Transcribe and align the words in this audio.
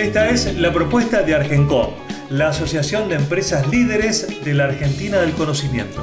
Esta 0.00 0.30
es 0.30 0.58
la 0.58 0.72
propuesta 0.72 1.22
de 1.22 1.34
Argencom, 1.34 1.90
la 2.30 2.48
Asociación 2.48 3.10
de 3.10 3.16
Empresas 3.16 3.68
Líderes 3.68 4.42
de 4.42 4.54
la 4.54 4.64
Argentina 4.64 5.20
del 5.20 5.32
Conocimiento. 5.32 6.02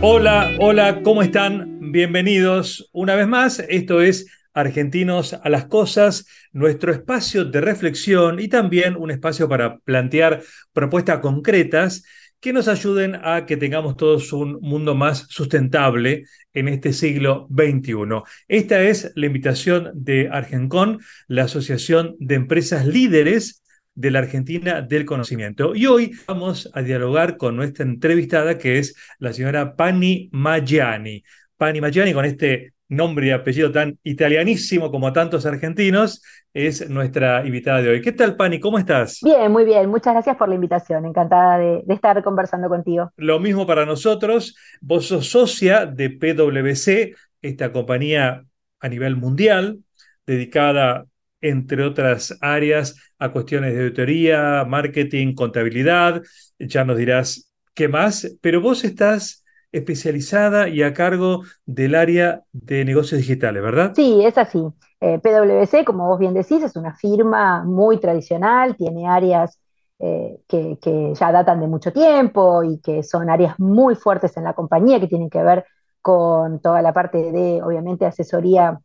Hola, 0.00 0.50
hola, 0.58 1.02
¿cómo 1.02 1.22
están? 1.22 1.92
Bienvenidos 1.92 2.88
una 2.92 3.14
vez 3.14 3.28
más. 3.28 3.58
Esto 3.68 4.00
es 4.00 4.26
Argentinos 4.54 5.34
a 5.34 5.50
las 5.50 5.66
Cosas, 5.66 6.26
nuestro 6.52 6.90
espacio 6.90 7.44
de 7.44 7.60
reflexión 7.60 8.40
y 8.40 8.48
también 8.48 8.96
un 8.96 9.10
espacio 9.10 9.46
para 9.46 9.76
plantear 9.76 10.42
propuestas 10.72 11.18
concretas 11.18 12.02
que 12.42 12.52
nos 12.52 12.66
ayuden 12.66 13.14
a 13.22 13.46
que 13.46 13.56
tengamos 13.56 13.96
todos 13.96 14.32
un 14.32 14.58
mundo 14.60 14.96
más 14.96 15.26
sustentable 15.28 16.24
en 16.52 16.66
este 16.66 16.92
siglo 16.92 17.46
XXI. 17.48 17.94
Esta 18.48 18.82
es 18.82 19.12
la 19.14 19.26
invitación 19.26 19.92
de 19.94 20.28
Argencon, 20.28 20.98
la 21.28 21.44
Asociación 21.44 22.16
de 22.18 22.34
Empresas 22.34 22.84
Líderes 22.84 23.62
de 23.94 24.10
la 24.10 24.18
Argentina 24.18 24.82
del 24.82 25.04
Conocimiento. 25.04 25.76
Y 25.76 25.86
hoy 25.86 26.12
vamos 26.26 26.68
a 26.74 26.82
dialogar 26.82 27.36
con 27.36 27.54
nuestra 27.54 27.84
entrevistada, 27.84 28.58
que 28.58 28.80
es 28.80 28.96
la 29.20 29.32
señora 29.32 29.76
Pani 29.76 30.28
Maggiani. 30.32 31.22
Pani 31.62 31.80
Maggiani, 31.80 32.12
con 32.12 32.24
este 32.24 32.72
nombre 32.88 33.28
y 33.28 33.30
apellido 33.30 33.70
tan 33.70 33.96
italianísimo 34.02 34.90
como 34.90 35.12
tantos 35.12 35.46
argentinos, 35.46 36.20
es 36.52 36.90
nuestra 36.90 37.46
invitada 37.46 37.80
de 37.80 37.90
hoy. 37.90 38.02
¿Qué 38.02 38.10
tal, 38.10 38.34
Pani? 38.34 38.58
¿Cómo 38.58 38.80
estás? 38.80 39.20
Bien, 39.22 39.52
muy 39.52 39.64
bien. 39.64 39.88
Muchas 39.88 40.12
gracias 40.12 40.36
por 40.36 40.48
la 40.48 40.56
invitación. 40.56 41.06
Encantada 41.06 41.58
de, 41.58 41.84
estar 41.86 42.20
conversando 42.24 42.68
contigo. 42.68 43.12
Lo 43.16 43.38
mismo 43.38 43.64
para 43.64 43.86
nosotros. 43.86 44.56
Vos 44.80 45.06
sos 45.06 45.28
socia 45.28 45.86
de 45.86 46.10
PwC, 46.10 47.14
esta 47.42 47.70
compañía 47.70 48.42
a 48.80 48.88
nivel 48.88 49.14
mundial, 49.14 49.78
dedicada, 50.26 51.04
entre 51.40 51.84
otras 51.84 52.36
áreas, 52.40 52.96
a 53.20 53.30
cuestiones 53.30 53.72
de 53.72 53.82
auditoría, 53.82 54.64
marketing, 54.66 55.34
contabilidad. 55.34 56.22
Ya 56.58 56.84
nos 56.84 56.96
dirás 56.96 57.52
qué 57.72 57.86
más, 57.86 58.36
pero 58.40 58.60
vos 58.60 58.82
estás 58.82 59.41
especializada 59.72 60.68
y 60.68 60.82
a 60.82 60.92
cargo 60.92 61.42
del 61.64 61.94
área 61.94 62.42
de 62.52 62.84
negocios 62.84 63.20
digitales, 63.20 63.62
¿verdad? 63.62 63.92
Sí, 63.96 64.24
es 64.24 64.36
así. 64.36 64.62
Eh, 65.00 65.18
PwC, 65.18 65.84
como 65.84 66.06
vos 66.06 66.18
bien 66.18 66.34
decís, 66.34 66.62
es 66.62 66.76
una 66.76 66.94
firma 66.94 67.64
muy 67.64 67.98
tradicional, 67.98 68.76
tiene 68.76 69.08
áreas 69.08 69.58
eh, 69.98 70.38
que, 70.46 70.78
ya 71.14 71.32
datan 71.32 71.60
de 71.60 71.66
mucho 71.66 71.92
tiempo 71.92 72.62
y 72.62 72.78
que 72.80 73.02
son 73.02 73.30
áreas 73.30 73.58
muy 73.58 73.94
fuertes 73.94 74.36
en 74.36 74.44
la 74.44 74.52
compañía, 74.52 75.00
que 75.00 75.08
tienen 75.08 75.30
que 75.30 75.42
ver 75.42 75.64
con 76.02 76.60
toda 76.60 76.82
la 76.82 76.92
parte 76.92 77.32
de, 77.32 77.62
obviamente, 77.62 78.04
asesoría 78.04 78.78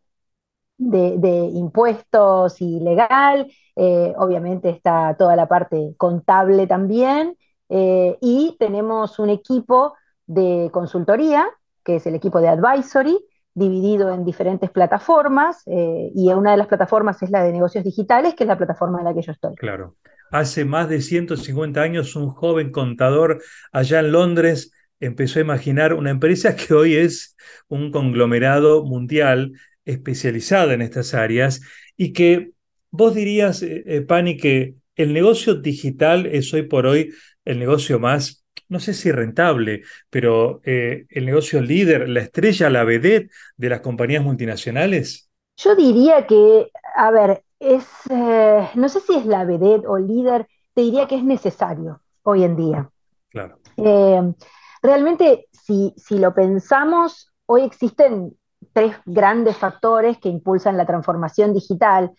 de, 0.78 1.50
impuestos 1.54 2.62
y 2.62 2.80
legal, 2.80 3.52
eh, 3.76 4.14
obviamente 4.18 4.70
está 4.70 5.16
toda 5.18 5.36
la 5.36 5.48
parte 5.48 5.94
contable 5.98 6.66
también, 6.68 7.36
y 7.70 8.56
tenemos 8.58 9.20
un 9.20 9.30
equipo 9.30 9.94
de 10.28 10.70
consultoría, 10.72 11.48
que 11.84 11.96
es 11.96 12.06
el 12.06 12.16
equipo 12.16 12.40
de 12.40 12.50
advisory, 12.50 13.18
dividido 13.54 14.14
en 14.14 14.24
diferentes 14.24 14.70
plataformas, 14.70 15.64
eh, 15.66 16.12
y 16.14 16.32
una 16.32 16.52
de 16.52 16.58
las 16.58 16.68
plataformas 16.68 17.22
es 17.24 17.32
la 17.32 17.44
de 17.44 17.52
negocios 17.52 17.84
digitales, 17.84 18.36
que 18.36 18.44
es 18.44 18.48
la 18.48 18.58
plataforma 18.58 19.00
en 19.00 19.06
la 19.06 19.14
que 19.14 19.24
yo 19.24 19.32
estoy. 19.32 19.56
Claro. 19.56 19.96
Hace 20.32 20.66
más 20.66 20.90
de 20.90 21.02
150 21.02 21.82
años, 21.82 22.16
un 22.16 22.30
joven 22.30 22.72
contador 22.72 23.42
allá 23.72 24.02
en 24.02 24.12
Londres 24.12 24.74
empezó 25.00 25.40
a 25.40 25.44
imaginar 25.44 25.94
una 25.94 26.12
empresa 26.12 26.56
que 26.56 26.74
hoy 26.74 26.96
es 26.96 27.36
un 27.68 27.92
conglomerado 27.92 28.84
mundial 28.84 29.54
especializado 29.86 30.72
en 30.72 30.82
estas 30.82 31.14
áreas 31.14 31.62
y 31.96 32.14
que 32.14 32.52
vos 32.92 33.16
dirías, 33.16 33.64
eh, 33.64 33.84
eh, 33.86 34.02
Pani, 34.02 34.38
que 34.38 34.76
el 34.96 35.14
negocio 35.14 35.56
digital 35.56 36.26
es 36.26 36.54
hoy 36.54 36.64
por 36.64 36.86
hoy 36.86 37.14
el 37.46 37.60
negocio 37.60 38.00
más 38.00 38.44
no 38.70 38.80
sé 38.80 38.94
si 38.94 39.12
rentable, 39.12 39.84
pero 40.10 40.62
eh, 40.64 41.06
el 41.10 41.26
negocio 41.26 41.62
líder, 41.62 42.10
la 42.10 42.22
estrella, 42.22 42.70
la 42.70 42.84
vedette 42.84 43.32
de 43.56 43.70
las 43.70 43.82
compañías 43.82 44.24
multinacionales? 44.24 45.30
Yo 45.58 45.76
diría 45.76 46.28
que, 46.28 46.72
a 46.96 47.12
ver, 47.12 47.44
es, 47.60 47.86
eh, 48.10 48.70
no 48.76 48.90
sé 48.90 49.00
si 49.00 49.16
es 49.16 49.26
la 49.26 49.46
vedette 49.46 49.86
o 49.88 49.98
líder, 49.98 50.48
te 50.74 50.82
diría 50.82 51.08
que 51.08 51.16
es 51.16 51.24
necesario 51.24 52.02
hoy 52.24 52.44
en 52.44 52.56
día. 52.56 52.90
Claro. 53.30 53.60
Eh, 53.78 54.34
realmente, 54.84 55.48
si, 55.52 55.94
si 55.98 56.20
lo 56.20 56.34
pensamos, 56.34 57.32
hoy 57.46 57.64
existen 57.64 58.36
tres 58.74 58.96
grandes 59.06 59.58
factores 59.58 60.18
que 60.20 60.30
impulsan 60.30 60.78
la 60.78 60.86
transformación 60.86 61.54
digital. 61.54 62.12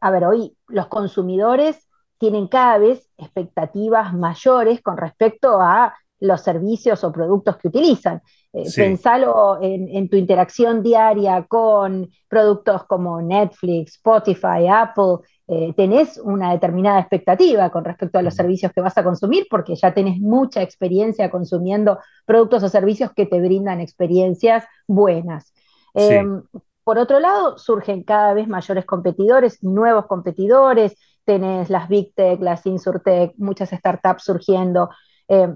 a 0.00 0.10
ver, 0.10 0.24
hoy 0.24 0.56
los 0.68 0.86
consumidores 0.86 1.89
tienen 2.20 2.48
cada 2.48 2.76
vez 2.76 3.08
expectativas 3.16 4.12
mayores 4.12 4.82
con 4.82 4.98
respecto 4.98 5.58
a 5.58 5.94
los 6.20 6.42
servicios 6.42 7.02
o 7.02 7.10
productos 7.10 7.56
que 7.56 7.68
utilizan. 7.68 8.20
Eh, 8.52 8.64
pensalo 8.76 9.58
en, 9.62 10.08
tu 10.10 10.18
interacción 10.18 10.82
diaria 10.82 11.46
con 11.48 12.10
productos 12.28 12.84
como 12.84 13.22
Netflix, 13.22 13.92
Spotify, 13.92 14.68
Apple. 14.70 15.26
Eh, 15.48 15.72
tenés 15.74 16.18
una 16.18 16.52
determinada 16.52 17.00
expectativa 17.00 17.70
con 17.70 17.86
respecto 17.86 18.18
a 18.18 18.22
los 18.22 18.34
servicios 18.34 18.70
que 18.72 18.82
vas 18.82 18.98
a 18.98 19.02
consumir 19.02 19.46
porque 19.48 19.74
ya 19.74 19.94
tenés 19.94 20.20
mucha 20.20 20.60
experiencia 20.60 21.30
consumiendo 21.30 21.98
productos 22.26 22.62
o 22.64 22.68
servicios 22.68 23.12
que 23.14 23.24
te 23.24 23.40
brindan 23.40 23.80
experiencias 23.80 24.64
buenas. 24.86 25.54
Em, 25.94 26.42
por 26.84 26.98
otro 26.98 27.18
lado, 27.18 27.56
surgen 27.56 28.02
cada 28.02 28.34
vez 28.34 28.46
mayores 28.46 28.84
competidores, 28.84 29.62
nuevos 29.62 30.06
competidores, 30.06 30.96
tenés 31.24 31.70
las 31.70 31.88
Big 31.88 32.14
Tech, 32.14 32.40
las 32.40 32.64
Insurtech, 32.66 33.32
muchas 33.38 33.70
startups 33.70 34.24
surgiendo. 34.24 34.90
Eh, 35.28 35.48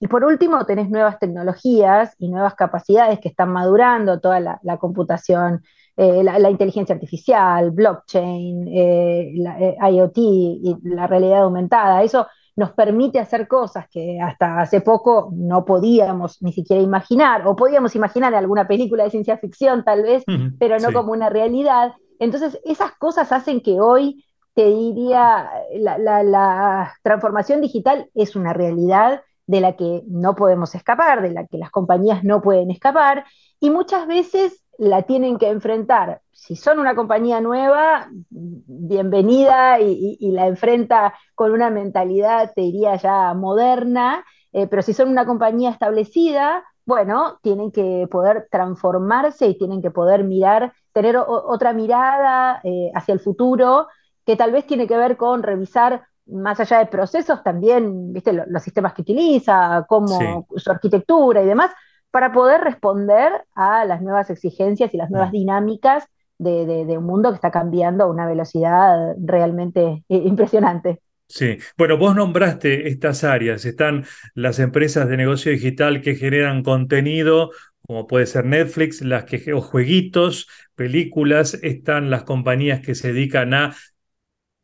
y 0.00 0.06
por 0.06 0.24
último, 0.24 0.64
tenés 0.64 0.90
nuevas 0.90 1.18
tecnologías 1.18 2.14
y 2.18 2.28
nuevas 2.28 2.54
capacidades 2.54 3.18
que 3.18 3.28
están 3.28 3.50
madurando, 3.50 4.20
toda 4.20 4.38
la, 4.40 4.76
computación, 4.78 5.62
eh, 5.96 6.22
la, 6.22 6.50
inteligencia 6.50 6.94
artificial, 6.94 7.72
blockchain, 7.72 8.68
eh, 8.68 9.76
IoT 9.90 10.18
y 10.18 10.76
la 10.84 11.08
realidad 11.08 11.42
aumentada. 11.42 12.02
Eso 12.04 12.28
nos 12.54 12.72
permite 12.72 13.18
hacer 13.18 13.46
cosas 13.48 13.86
que 13.88 14.20
hasta 14.20 14.60
hace 14.60 14.80
poco 14.80 15.30
no 15.32 15.64
podíamos 15.64 16.42
ni 16.42 16.52
siquiera 16.52 16.82
imaginar, 16.82 17.46
o 17.46 17.54
podíamos 17.54 17.94
imaginar 17.96 18.32
en 18.32 18.38
alguna 18.38 18.66
película 18.66 19.04
de 19.04 19.10
ciencia 19.10 19.38
ficción 19.38 19.84
tal 19.84 20.02
vez, 20.02 20.24
pero 20.58 20.78
no 20.78 20.92
como 20.92 21.12
una 21.12 21.28
realidad. 21.28 21.92
Entonces, 22.18 22.58
esas 22.64 22.92
cosas 22.98 23.30
hacen 23.30 23.60
que 23.60 23.80
hoy 23.80 24.24
te 24.58 24.66
diría, 24.66 25.48
la, 25.76 26.92
transformación 27.04 27.60
digital 27.60 28.10
es 28.16 28.34
una 28.34 28.52
realidad 28.52 29.22
de 29.46 29.60
la 29.60 29.76
que 29.76 30.02
no 30.08 30.34
podemos 30.34 30.74
escapar, 30.74 31.22
de 31.22 31.30
la 31.30 31.46
que 31.46 31.58
las 31.58 31.70
compañías 31.70 32.24
no 32.24 32.42
pueden 32.42 32.72
escapar, 32.72 33.24
y 33.60 33.70
muchas 33.70 34.08
veces 34.08 34.64
la 34.76 35.02
tienen 35.02 35.38
que 35.38 35.48
enfrentar. 35.48 36.22
Si 36.32 36.56
son 36.56 36.80
una 36.80 36.96
compañía 36.96 37.40
nueva, 37.40 38.08
bienvenida 38.30 39.78
y, 39.78 40.28
la 40.32 40.48
enfrenta 40.48 41.14
con 41.36 41.52
una 41.52 41.70
mentalidad, 41.70 42.50
te 42.52 42.62
diría 42.62 42.96
ya 42.96 43.34
moderna, 43.34 44.24
eh, 44.52 44.66
pero 44.66 44.82
si 44.82 44.92
son 44.92 45.08
una 45.08 45.24
compañía 45.24 45.70
establecida, 45.70 46.64
bueno, 46.84 47.38
tienen 47.42 47.70
que 47.70 48.08
poder 48.10 48.48
transformarse 48.50 49.46
y 49.46 49.56
tienen 49.56 49.82
que 49.82 49.92
poder 49.92 50.24
mirar, 50.24 50.72
tener 50.92 51.16
otra 51.16 51.72
mirada 51.72 52.60
eh, 52.64 52.90
hacia 52.92 53.14
el 53.14 53.20
futuro 53.20 53.86
que 54.28 54.36
tal 54.36 54.52
vez 54.52 54.66
tiene 54.66 54.86
que 54.86 54.98
ver 54.98 55.16
con 55.16 55.42
revisar 55.42 56.02
más 56.26 56.60
allá 56.60 56.80
de 56.80 56.86
procesos 56.86 57.42
también, 57.42 58.12
viste, 58.12 58.34
los, 58.34 58.62
sistemas 58.62 58.92
que 58.92 59.00
utiliza, 59.00 59.86
cómo 59.88 60.46
su 60.54 60.70
arquitectura 60.70 61.42
y 61.42 61.46
demás, 61.46 61.70
para 62.10 62.30
poder 62.30 62.60
responder 62.60 63.32
a 63.54 63.86
las 63.86 64.02
nuevas 64.02 64.28
exigencias 64.28 64.92
y 64.92 64.98
las 64.98 65.08
nuevas 65.08 65.30
mm. 65.30 65.32
dinámicas 65.32 66.04
de, 66.36 66.84
un 66.98 67.04
mundo 67.04 67.30
que 67.30 67.36
está 67.36 67.50
cambiando 67.50 68.04
a 68.04 68.08
una 68.08 68.26
velocidad 68.26 69.14
realmente 69.18 70.04
impresionante. 70.08 71.00
Sí, 71.26 71.56
bueno, 71.78 71.96
vos 71.96 72.14
nombraste 72.14 72.88
estas 72.88 73.24
áreas. 73.24 73.64
Están 73.64 74.04
las 74.34 74.58
empresas 74.58 75.08
de 75.08 75.16
negocio 75.16 75.52
digital 75.52 76.02
que 76.02 76.16
generan 76.16 76.62
contenido, 76.62 77.50
como 77.80 78.06
puede 78.06 78.26
ser 78.26 78.44
Netflix, 78.44 79.00
las 79.00 79.24
que 79.24 79.54
o 79.54 79.62
jueguitos, 79.62 80.48
películas. 80.74 81.54
Están 81.62 82.10
las 82.10 82.24
compañías 82.24 82.80
que 82.80 82.94
se 82.94 83.14
dedican 83.14 83.54
a 83.54 83.74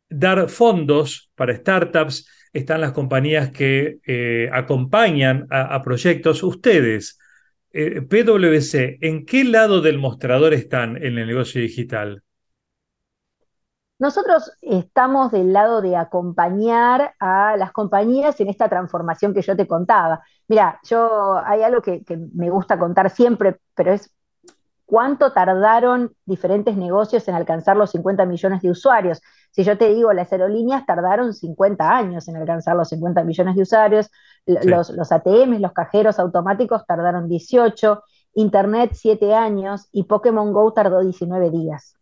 dar 0.09 0.49
fondos 0.49 1.31
para 1.35 1.55
startups. 1.55 2.27
Están 2.53 2.81
las 2.81 2.93
compañías 2.93 3.51
que 3.51 3.99
eh, 4.05 4.49
acompañan 4.53 5.47
a, 5.49 5.81
proyectos. 5.81 6.41
Ustedes, 6.41 7.19
eh, 7.71 8.01
PwC, 8.01 8.97
¿en 9.01 9.25
qué 9.25 9.43
lado 9.43 9.81
del 9.81 9.97
mostrador 9.97 10.53
están 10.53 10.95
en 11.03 11.17
el 11.17 11.27
negocio 11.27 11.61
digital? 11.61 12.23
Nosotros 13.97 14.51
estamos 14.61 15.31
del 15.31 15.53
lado 15.53 15.81
de 15.81 15.95
acompañar 15.95 17.15
a 17.19 17.55
las 17.55 17.71
compañías 17.71 18.39
en 18.41 18.49
esta 18.49 18.67
transformación 18.67 19.33
que 19.33 19.41
yo 19.41 19.55
te 19.55 19.67
contaba. 19.67 20.21
Mira, 20.47 20.79
yo 20.83 21.37
hay 21.45 21.63
algo 21.63 21.81
que, 21.81 22.03
me 22.33 22.49
gusta 22.49 22.77
contar 22.77 23.09
siempre, 23.09 23.57
pero 23.73 23.93
es 23.93 24.13
cuánto 24.85 25.31
tardaron 25.33 26.13
diferentes 26.25 26.77
negocios 26.77 27.27
en 27.27 27.35
alcanzar 27.35 27.77
los 27.77 27.91
50 27.91 28.25
millones 28.25 28.61
de 28.61 28.69
usuarios. 28.69 29.21
Si 29.51 29.63
yo 29.63 29.77
te 29.77 29.89
digo, 29.89 30.13
las 30.13 30.31
aerolíneas 30.31 30.85
tardaron 30.85 31.33
50 31.33 31.89
años 31.89 32.27
en 32.27 32.35
alcanzar 32.37 32.75
los 32.75 32.89
50 32.89 33.23
millones 33.23 33.55
de 33.55 33.61
usuarios, 33.63 34.11
los, 34.45 34.89
los 34.89 35.11
ATMs, 35.11 35.59
los 35.59 35.73
cajeros 35.73 36.19
automáticos 36.19 36.85
tardaron 36.85 37.27
18, 37.27 38.03
Internet 38.35 38.91
7 38.93 39.33
años 39.33 39.87
y 39.91 40.03
Pokémon 40.03 40.51
Go 40.53 40.73
tardó 40.73 41.01
19 41.01 41.49
días. 41.49 41.95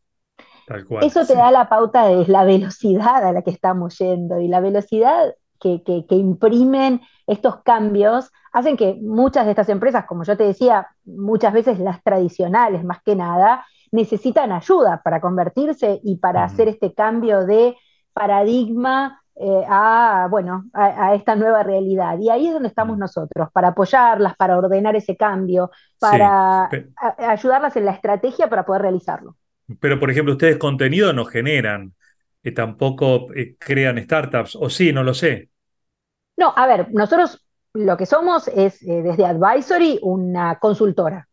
Eso 1.02 1.26
te 1.26 1.36
da 1.36 1.52
la 1.52 1.68
pauta 1.68 2.08
de 2.08 2.26
la 2.28 2.44
velocidad 2.44 3.24
a 3.26 3.32
la 3.32 3.42
que 3.42 3.52
estamos 3.52 3.98
yendo 3.98 4.40
y 4.40 4.48
la 4.48 4.62
velocidad 4.62 5.36
que, 5.64 6.16
imprimen 6.16 7.02
estos 7.26 7.62
cambios 7.64 8.32
hacen 8.52 8.76
que 8.78 8.98
muchas 9.02 9.46
de 9.46 9.52
estas 9.52 9.70
empresas, 9.70 10.06
como 10.06 10.24
yo 10.24 10.36
te 10.38 10.44
decía, 10.44 10.88
muchas 11.06 11.54
veces 11.54 11.80
las 11.80 12.04
tradicionales 12.04 12.84
más 12.84 13.02
que 13.04 13.16
nada, 13.16 13.66
necesitan 13.92 14.52
ayuda 14.52 15.02
para 15.04 15.22
convertirse 15.22 16.00
y 16.04 16.18
para 16.18 16.44
hacer 16.44 16.68
este 16.68 16.94
cambio 16.94 17.46
de 17.46 17.76
paradigma 18.14 19.22
eh, 19.36 19.64
a, 19.68 20.28
bueno, 20.30 20.66
a, 20.74 21.16
esta 21.16 21.36
nueva 21.36 21.64
realidad. 21.64 22.20
Y 22.20 22.30
ahí 22.30 22.48
es 22.48 22.54
donde 22.54 22.70
estamos 22.70 22.98
nosotros, 22.98 23.50
para 23.52 23.70
apoyarlas, 23.70 24.36
para 24.36 24.58
ordenar 24.58 24.96
ese 24.96 25.16
cambio, 25.18 25.72
para 26.00 26.70
ayudarlas 27.18 27.76
en 27.76 27.86
la 27.86 27.94
estrategia 27.94 28.48
para 28.48 28.66
poder 28.66 28.84
realizarlo. 28.84 29.36
Pero, 29.80 30.00
por 30.00 30.12
ejemplo, 30.12 30.34
ustedes 30.34 30.58
contenido 30.58 31.14
no 31.14 31.26
generan, 31.26 31.94
que 32.44 32.52
tampoco 32.52 33.34
eh, 33.34 33.56
crean 33.58 33.98
startups, 34.04 34.56
o 34.56 34.70
sí, 34.70 34.92
no 34.92 35.04
lo 35.04 35.14
sé. 35.14 35.50
No, 36.38 36.54
a 36.56 36.68
ver, 36.68 36.94
nosotros 36.94 37.46
lo 37.74 37.98
que 37.98 38.06
somos 38.06 38.48
es 38.48 38.82
eh, 38.84 39.02
desde 39.02 39.26
Advisory 39.26 40.00
una 40.02 40.60
consultora. 40.60 41.28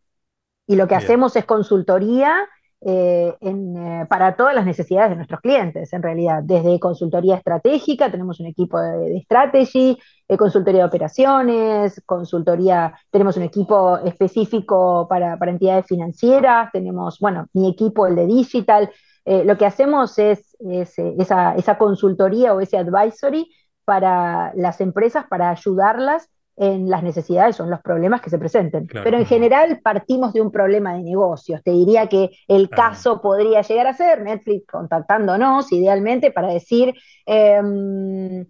Y 0.67 0.76
lo 0.76 0.87
que 0.87 0.94
hacemos 0.94 1.35
es 1.35 1.44
consultoría 1.44 2.49
eh, 2.82 3.37
eh, 3.43 4.06
para 4.08 4.37
todas 4.37 4.55
las 4.55 4.64
necesidades 4.64 5.11
de 5.11 5.17
nuestros 5.17 5.41
clientes, 5.41 5.93
en 5.93 6.02
realidad. 6.02 6.43
Desde 6.43 6.81
consultoría 6.81 7.37
estratégica, 7.37 8.11
tenemos 8.11 8.41
un 8.41 8.47
equipo 8.47 8.81
de, 8.81 9.20
strategy, 9.20 9.99
eh, 10.26 10.37
consultoría 10.38 10.82
de 10.82 10.88
operaciones, 10.88 12.00
consultoría, 12.06 12.94
tenemos 13.11 13.37
un 13.37 13.43
equipo 13.43 13.99
específico 13.99 15.06
para, 15.08 15.37
entidades 15.43 15.87
financieras, 15.87 16.70
tenemos, 16.73 17.19
bueno, 17.19 17.49
mi 17.52 17.69
equipo, 17.69 18.06
el 18.06 18.17
de 18.17 18.26
digital. 18.26 18.91
lo 19.26 19.56
que 19.58 19.67
hacemos 19.67 20.19
es, 20.19 20.56
esa, 20.61 21.55
esa 21.56 21.79
consultoría 21.79 22.55
o 22.55 22.61
ese 22.61 22.79
advisory 22.79 23.47
para 23.91 24.53
las 24.55 24.81
empresas, 24.81 25.25
para 25.29 25.51
ayudarlas 25.51 26.31
en 26.55 26.89
las 26.89 27.03
necesidades 27.03 27.59
o 27.59 27.65
en 27.65 27.71
los 27.71 27.81
problemas 27.81 28.21
que 28.21 28.31
se 28.31 28.39
presenten. 28.39 28.87
Pero 28.87 29.19
en 29.19 29.27
general 29.27 29.81
partimos 29.83 30.33
de 30.33 30.41
un 30.41 30.53
problema 30.53 30.95
de 30.95 31.03
negocios. 31.03 31.61
Te 31.65 31.73
diría 31.73 32.07
que 32.07 32.31
el 32.47 32.71
caso 32.71 33.21
podría 33.21 33.63
llegar 33.63 33.89
a 33.89 33.95
ser 33.95 34.23
Netflix 34.23 34.65
contactándonos 34.69 35.73
idealmente 35.73 36.31
para 36.31 36.53
decir, 36.53 36.95
em, 37.27 38.47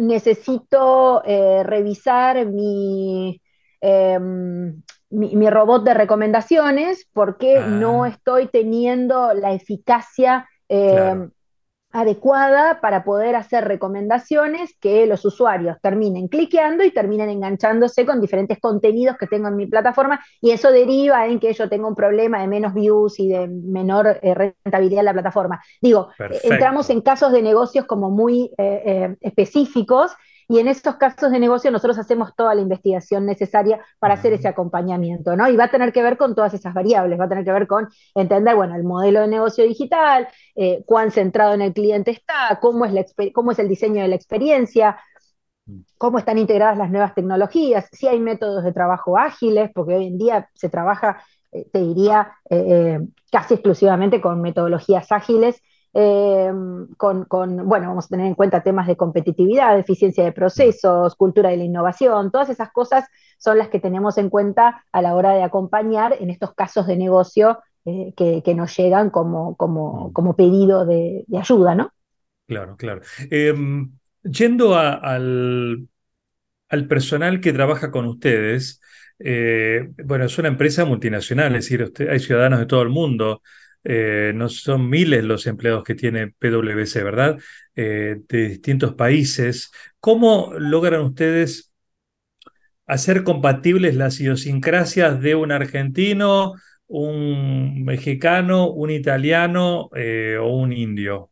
necesito 0.00 1.22
eh, 1.26 1.62
revisar 1.64 2.38
em, 2.38 2.48
mi, 5.10 5.36
mi, 5.36 5.50
robot 5.50 5.84
de 5.84 5.92
recomendaciones 5.92 7.06
porque 7.12 7.60
no 7.60 8.04
ah. 8.04 8.08
estoy 8.08 8.46
teniendo 8.46 9.34
la 9.34 9.52
eficacia. 9.52 10.48
Em, 10.66 11.30
adecuada 11.92 12.80
para 12.80 13.04
poder 13.04 13.36
hacer 13.36 13.64
recomendaciones 13.66 14.74
que 14.80 15.06
los 15.06 15.24
usuarios 15.24 15.76
terminen 15.82 16.28
cliqueando 16.28 16.84
y 16.84 16.90
terminen 16.90 17.28
enganchándose 17.28 18.06
con 18.06 18.20
diferentes 18.20 18.58
contenidos 18.58 19.16
que 19.18 19.26
tengo 19.26 19.48
en 19.48 19.56
mi 19.56 19.66
plataforma 19.66 20.20
y 20.40 20.50
eso 20.50 20.72
deriva 20.72 21.26
en 21.26 21.38
que 21.38 21.52
yo 21.52 21.68
tenga 21.68 21.86
un 21.86 21.94
problema 21.94 22.40
de 22.40 22.48
menos 22.48 22.72
views 22.72 23.20
y 23.20 23.28
de 23.28 23.46
menor 23.46 24.18
eh, 24.22 24.34
rentabilidad 24.34 25.00
en 25.00 25.06
la 25.06 25.12
plataforma. 25.12 25.62
Digo, 25.80 26.08
entramos 26.42 26.88
en 26.90 27.02
casos 27.02 27.32
de 27.32 27.42
negocios 27.42 27.84
como 27.84 28.10
muy 28.10 28.50
eh, 28.56 28.82
eh, 28.84 29.16
específicos 29.20 30.12
y 30.52 30.58
en 30.58 30.68
estos 30.68 30.96
casos 30.96 31.32
de 31.32 31.38
negocio 31.38 31.70
nosotros 31.70 31.98
hacemos 31.98 32.36
toda 32.36 32.54
la 32.54 32.60
investigación 32.60 33.24
necesaria 33.24 33.80
para 33.98 34.14
hacer 34.14 34.34
ese 34.34 34.48
acompañamiento, 34.48 35.34
¿no? 35.34 35.48
Y 35.48 35.56
va 35.56 35.64
a 35.64 35.70
tener 35.70 35.94
que 35.94 36.02
ver 36.02 36.18
con 36.18 36.34
todas 36.34 36.52
esas 36.52 36.74
variables, 36.74 37.18
va 37.18 37.24
a 37.24 37.28
tener 37.30 37.42
que 37.42 37.52
ver 37.52 37.66
con 37.66 37.88
entender, 38.14 38.54
bueno, 38.54 38.74
el 38.74 38.84
modelo 38.84 39.22
de 39.22 39.28
negocio 39.28 39.64
digital, 39.64 40.28
eh, 40.54 40.82
cuán 40.84 41.10
centrado 41.10 41.54
en 41.54 41.62
el 41.62 41.72
cliente 41.72 42.10
está, 42.10 42.58
cómo 42.60 42.84
es, 42.84 42.92
la, 42.92 43.02
cómo 43.32 43.52
es 43.52 43.58
el 43.60 43.68
diseño 43.68 44.02
de 44.02 44.08
la 44.08 44.14
experiencia, 44.14 44.98
mm. 45.64 45.78
cómo 45.96 46.18
están 46.18 46.36
integradas 46.36 46.76
las 46.76 46.90
nuevas 46.90 47.14
tecnologías, 47.14 47.88
si 47.90 48.06
hay 48.06 48.20
métodos 48.20 48.62
de 48.62 48.74
trabajo 48.74 49.16
ágiles, 49.16 49.70
porque 49.74 49.94
hoy 49.94 50.06
en 50.08 50.18
día 50.18 50.50
se 50.52 50.68
trabaja, 50.68 51.24
eh, 51.50 51.66
te 51.72 51.78
diría, 51.78 52.30
eh, 52.50 53.00
casi 53.30 53.54
exclusivamente 53.54 54.20
con 54.20 54.42
metodologías 54.42 55.10
ágiles 55.12 55.62
Em, 55.94 56.86
con, 56.96 57.26
bueno, 57.28 57.88
vamos 57.88 58.06
a 58.06 58.08
tener 58.08 58.26
en 58.26 58.34
cuenta 58.34 58.62
temas 58.62 58.86
de 58.86 58.96
competitividad, 58.96 59.78
eficiencia 59.78 60.24
de 60.24 60.32
procesos, 60.32 61.14
cultura 61.16 61.50
de 61.50 61.58
la 61.58 61.64
innovación, 61.64 62.30
todas 62.30 62.48
esas 62.48 62.72
cosas 62.72 63.04
son 63.36 63.58
las 63.58 63.68
que 63.68 63.78
tenemos 63.78 64.16
en 64.16 64.30
cuenta 64.30 64.84
a 64.90 65.02
la 65.02 65.14
hora 65.14 65.32
de 65.32 65.42
acompañar 65.42 66.16
en 66.18 66.30
estos 66.30 66.54
casos 66.54 66.86
de 66.86 66.96
negocio 66.96 67.58
eh, 67.84 68.14
que, 68.16 68.54
nos 68.54 68.74
llegan 68.76 69.10
como, 69.10 69.54
como, 69.56 70.12
como 70.14 70.34
pedido 70.34 70.86
de, 70.86 71.26
ayuda, 71.38 71.74
¿no? 71.74 71.90
Claro, 72.46 72.76
claro. 72.76 73.02
Em, 73.30 73.92
yendo 74.22 74.76
al, 74.76 75.88
al 76.68 76.88
personal 76.88 77.40
que 77.40 77.52
trabaja 77.52 77.90
con 77.90 78.06
ustedes, 78.06 78.80
eh, 79.18 79.90
bueno, 80.04 80.24
es 80.24 80.38
una 80.38 80.48
empresa 80.48 80.84
multinacional, 80.84 81.54
es 81.54 81.68
decir, 81.68 81.92
hay 82.08 82.18
ciudadanos 82.18 82.58
de 82.58 82.66
todo 82.66 82.82
el 82.82 82.88
mundo. 82.88 83.42
Eh, 83.84 84.32
no 84.34 84.48
son 84.48 84.88
miles 84.88 85.24
los 85.24 85.46
empleados 85.46 85.82
que 85.82 85.94
tiene 85.94 86.28
PwC, 86.28 87.02
¿verdad? 87.02 87.38
Eh, 87.74 88.20
de 88.28 88.48
distintos 88.48 88.94
países. 88.94 89.72
¿Cómo 89.98 90.52
logran 90.56 91.02
ustedes 91.02 91.72
hacer 92.86 93.24
compatibles 93.24 93.96
las 93.96 94.20
idiosincrasias 94.20 95.20
de 95.20 95.34
un 95.34 95.50
argentino, 95.50 96.54
un 96.86 97.82
mexicano, 97.84 98.70
un 98.70 98.90
italiano 98.90 99.90
eh, 99.96 100.36
o 100.40 100.48
un 100.56 100.72
indio? 100.72 101.30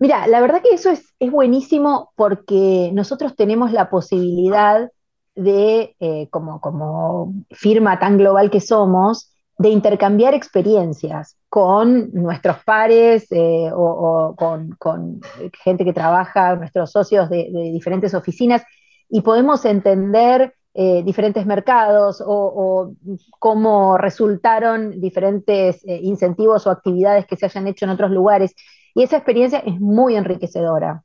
Mira, 0.00 0.26
la 0.26 0.40
verdad 0.40 0.62
que 0.62 0.74
eso 0.74 0.90
es, 0.90 1.14
buenísimo 1.18 2.12
porque 2.16 2.90
nosotros 2.92 3.34
tenemos 3.34 3.72
la 3.72 3.90
posibilidad 3.90 4.90
de, 5.34 5.96
como 6.30 7.34
firma 7.50 7.98
tan 7.98 8.18
global 8.18 8.50
que 8.50 8.60
somos, 8.60 9.32
de 9.58 9.70
intercambiar 9.70 10.34
experiencias 10.34 11.36
con 11.48 12.12
nuestros 12.12 12.62
pares 12.64 13.26
eh, 13.32 13.68
o, 13.74 14.34
con, 14.36 15.20
gente 15.64 15.84
que 15.84 15.92
trabaja, 15.92 16.54
nuestros 16.54 16.92
socios 16.92 17.28
de, 17.28 17.50
diferentes 17.72 18.14
oficinas, 18.14 18.62
y 19.08 19.20
podemos 19.22 19.64
entender 19.64 20.54
eh, 20.74 21.02
diferentes 21.02 21.44
mercados 21.44 22.22
o, 22.24 22.92
cómo 23.40 23.98
resultaron 23.98 25.00
diferentes 25.00 25.84
eh, 25.84 25.98
incentivos 26.02 26.66
o 26.66 26.70
actividades 26.70 27.26
que 27.26 27.36
se 27.36 27.46
hayan 27.46 27.66
hecho 27.66 27.84
en 27.84 27.90
otros 27.90 28.12
lugares. 28.12 28.54
Y 28.94 29.02
esa 29.02 29.16
experiencia 29.16 29.58
es 29.58 29.80
muy 29.80 30.14
enriquecedora. 30.14 31.02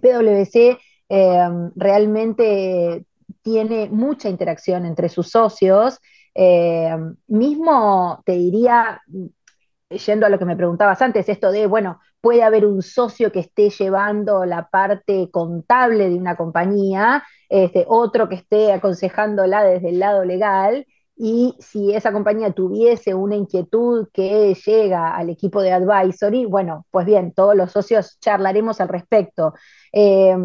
PwC 0.00 0.78
realmente 1.76 3.06
tiene 3.42 3.88
mucha 3.88 4.28
interacción 4.28 4.86
entre 4.86 5.08
sus 5.08 5.30
socios 5.30 6.00
eh, 6.36 6.94
mismo 7.28 8.22
te 8.24 8.32
diría, 8.32 9.00
yendo 9.88 10.26
a 10.26 10.28
lo 10.28 10.38
que 10.38 10.44
me 10.44 10.56
preguntabas 10.56 11.00
antes, 11.00 11.28
esto 11.28 11.50
de, 11.50 11.66
bueno, 11.66 12.00
puede 12.20 12.42
haber 12.42 12.66
un 12.66 12.82
socio 12.82 13.32
que 13.32 13.40
esté 13.40 13.70
llevando 13.70 14.44
la 14.44 14.68
parte 14.68 15.30
contable 15.30 16.10
de 16.10 16.16
una 16.16 16.36
compañía, 16.36 17.24
este, 17.48 17.84
otro 17.88 18.28
que 18.28 18.34
esté 18.36 18.72
aconsejándola 18.72 19.62
desde 19.64 19.90
el 19.90 19.98
lado 19.98 20.24
legal, 20.24 20.86
y 21.18 21.54
si 21.58 21.94
esa 21.94 22.12
compañía 22.12 22.52
tuviese 22.52 23.14
una 23.14 23.36
inquietud 23.36 24.08
que 24.12 24.54
llega 24.54 25.16
al 25.16 25.30
equipo 25.30 25.62
de 25.62 25.72
advisory, 25.72 26.44
bueno, 26.44 26.84
pues 26.90 27.06
bien, 27.06 27.32
todos 27.32 27.56
los 27.56 27.72
socios 27.72 28.18
charlaremos 28.20 28.82
al 28.82 28.88
respecto. 28.88 29.54
Eh, 29.92 30.36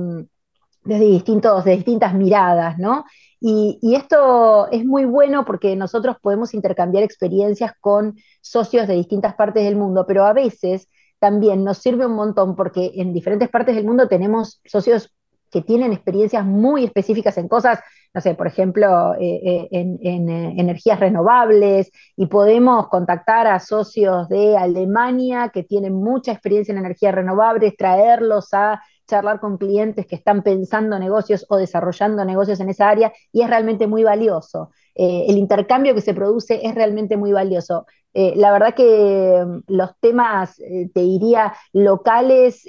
desde, 0.83 1.05
distintos, 1.05 1.63
de 1.65 1.75
distintas 1.75 2.13
miradas, 2.13 2.77
¿no? 2.77 3.05
Y, 3.39 3.79
y, 3.81 3.95
esto 3.95 4.69
es 4.71 4.85
muy 4.85 5.05
bueno 5.05 5.45
porque 5.45 5.75
nosotros 5.75 6.17
podemos 6.21 6.53
intercambiar 6.53 7.03
experiencias 7.03 7.73
con 7.79 8.15
socios 8.41 8.88
de 8.88 8.93
distintas 8.93 9.33
partes 9.33 9.63
del 9.63 9.75
mundo, 9.75 10.05
pero 10.07 10.25
a 10.25 10.33
veces 10.33 10.88
también 11.19 11.63
nos 11.63 11.77
sirve 11.79 12.05
un 12.05 12.13
montón 12.13 12.55
porque 12.55 12.91
en 12.95 13.13
diferentes 13.13 13.50
partes 13.50 13.75
del 13.75 13.85
mundo 13.85 14.07
tenemos 14.07 14.61
socios 14.65 15.11
que 15.51 15.61
tienen 15.61 15.91
experiencias 15.91 16.45
muy 16.45 16.85
específicas 16.85 17.38
en 17.38 17.47
cosas, 17.47 17.79
no 18.13 18.21
sé, 18.21 18.33
por 18.35 18.47
ejemplo, 18.47 19.13
eh, 19.15 19.41
eh, 19.43 19.67
en, 19.71 20.29
eh, 20.29 20.55
energías 20.57 21.00
renovables, 21.00 21.91
y 22.15 22.27
podemos 22.27 22.88
contactar 22.88 23.47
a 23.47 23.59
socios 23.59 24.29
de 24.29 24.57
Alemania 24.57 25.50
que 25.53 25.63
tienen 25.63 25.93
mucha 25.93 26.31
experiencia 26.31 26.71
en 26.71 26.79
energías 26.79 27.13
renovables, 27.13 27.75
traerlos 27.77 28.53
a 28.53 28.81
charlar 29.12 29.41
con 29.41 29.58
clientes 29.58 30.06
que 30.08 30.15
están 30.15 30.41
pensando 30.41 30.98
negocios 30.98 31.46
o 31.50 31.58
desarrollando 31.58 32.24
negocios 32.24 32.62
en 32.62 32.70
esa 32.70 32.88
área 32.88 33.12
y 33.34 33.41
es 33.41 33.50
realmente 33.50 33.86
muy 33.86 34.03
valioso. 34.03 34.72
Eh, 34.96 35.25
el 35.27 35.38
intercambio 35.38 35.94
que 35.94 36.00
se 36.00 36.13
produce 36.13 36.62
es 36.63 36.74
realmente 36.74 37.18
muy 37.18 37.34
valioso. 37.34 37.86
Eh, 38.13 38.34
la 38.38 38.53
verdad 38.53 38.74
que 38.74 39.44
mm, 39.46 39.74
los 39.74 39.91
temas, 40.00 40.60
eh, 40.60 40.89
te 40.94 41.01
diría, 41.01 41.53
locales 41.74 42.63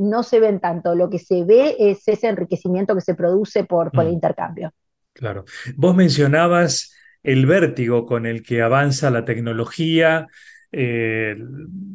no 0.00 0.22
se 0.22 0.40
ven 0.40 0.58
tanto. 0.58 0.94
Lo 0.94 1.10
que 1.10 1.18
se 1.18 1.44
ve 1.44 1.76
es 1.78 2.08
ese 2.08 2.28
enriquecimiento 2.28 2.94
que 2.94 3.02
se 3.02 3.14
produce 3.14 3.64
por, 3.64 3.92
por 3.92 4.04
el 4.04 4.10
mm. 4.10 4.14
intercambio. 4.14 4.72
Claro. 5.12 5.44
Vos 5.76 5.94
mencionabas 5.94 6.94
el 7.22 7.44
vértigo 7.44 8.06
con 8.06 8.24
el 8.24 8.42
que 8.42 8.62
avanza 8.62 9.10
la 9.10 9.24
tecnología, 9.26 10.28
eh, 10.76 11.36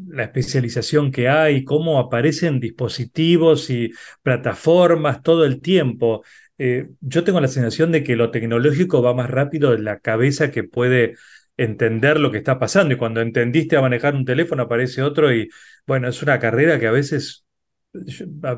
la 0.07 0.23
especialización 0.23 1.11
que 1.11 1.27
hay, 1.27 1.65
cómo 1.65 1.99
aparecen 1.99 2.61
dispositivos 2.61 3.69
y 3.69 3.91
plataformas 4.23 5.21
todo 5.21 5.43
el 5.43 5.59
tiempo. 5.59 6.23
Eh, 6.57 6.89
yo 7.01 7.25
tengo 7.25 7.41
la 7.41 7.49
sensación 7.49 7.91
de 7.91 8.03
que 8.05 8.15
lo 8.15 8.31
tecnológico 8.31 9.01
va 9.01 9.13
más 9.13 9.29
rápido 9.29 9.71
de 9.71 9.79
la 9.79 9.99
cabeza 9.99 10.49
que 10.51 10.63
puede 10.63 11.15
entender 11.57 12.21
lo 12.21 12.31
que 12.31 12.37
está 12.37 12.57
pasando. 12.57 12.93
Y 12.93 12.97
cuando 12.97 13.19
entendiste 13.19 13.75
a 13.75 13.81
manejar 13.81 14.15
un 14.15 14.23
teléfono 14.23 14.63
aparece 14.63 15.01
otro 15.01 15.33
y 15.33 15.49
bueno, 15.85 16.07
es 16.07 16.23
una 16.23 16.39
carrera 16.39 16.79
que 16.79 16.87
a 16.87 16.91
veces 16.91 17.45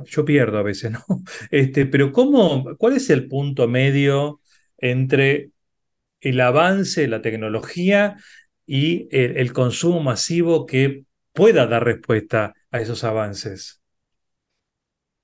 yo, 0.05 0.25
pierdo 0.25 0.59
a 0.59 0.63
veces, 0.63 0.91
¿no? 0.91 1.03
Este, 1.49 1.87
pero 1.87 2.11
¿cómo, 2.11 2.75
cuál 2.77 2.93
es 2.93 3.09
el 3.09 3.27
punto 3.27 3.67
medio 3.67 4.39
entre 4.77 5.49
el 6.19 6.39
avance 6.41 7.01
de 7.01 7.07
la 7.07 7.21
tecnología 7.23 8.17
y 8.73 9.09
el, 9.11 9.51
consumo 9.51 9.99
masivo 9.99 10.65
que 10.65 11.03
pueda 11.33 11.67
dar 11.67 11.83
respuesta 11.83 12.53
a 12.71 12.79
esos 12.79 13.03
avances? 13.03 13.81